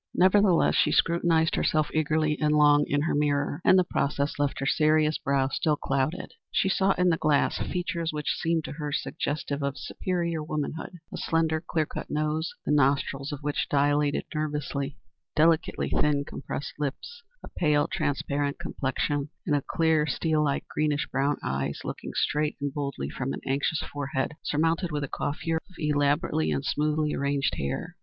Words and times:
Nevertheless 0.15 0.73
she 0.73 0.91
scrutinized 0.91 1.53
herself 1.53 1.89
eagerly 1.93 2.35
and 2.41 2.55
long 2.55 2.85
in 2.87 3.01
her 3.03 3.13
mirror, 3.13 3.61
and 3.63 3.77
the 3.77 3.83
process 3.83 4.39
left 4.39 4.59
her 4.59 4.65
serious 4.65 5.19
brow 5.19 5.49
still 5.49 5.75
clouded. 5.75 6.33
She 6.49 6.69
saw 6.69 6.93
in 6.93 7.09
the 7.09 7.17
glass 7.17 7.59
features 7.59 8.11
which 8.11 8.31
seemed 8.33 8.63
to 8.63 8.71
her 8.71 8.91
suggestive 8.91 9.61
of 9.61 9.77
superior 9.77 10.41
womanhood, 10.41 10.97
a 11.13 11.17
slender 11.17 11.61
clear 11.61 11.85
cut 11.85 12.09
nose, 12.09 12.51
the 12.65 12.71
nostrils 12.73 13.31
of 13.31 13.41
which 13.43 13.69
dilated 13.69 14.25
nervously, 14.33 14.97
delicately 15.35 15.91
thin, 15.91 16.25
compressed 16.25 16.73
lips, 16.79 17.21
a 17.43 17.47
pale, 17.59 17.87
transparent 17.87 18.57
complexion, 18.57 19.29
and 19.45 19.67
clear, 19.67 20.07
steel 20.07 20.43
like, 20.43 20.67
greenish 20.67 21.05
brown 21.11 21.37
eyes 21.43 21.81
looking 21.83 22.13
straight 22.15 22.57
and 22.59 22.73
boldly 22.73 23.07
from 23.11 23.33
an 23.33 23.41
anxious 23.45 23.83
forehead 23.93 24.31
surmounted 24.41 24.91
with 24.91 25.03
a 25.03 25.07
coiffure 25.07 25.57
of 25.69 25.75
elaborately 25.77 26.51
and 26.51 26.65
smoothly 26.65 27.13
arranged 27.13 27.53
hair. 27.59 27.97